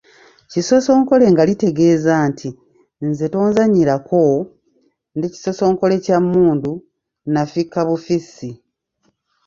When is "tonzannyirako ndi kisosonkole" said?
3.33-5.95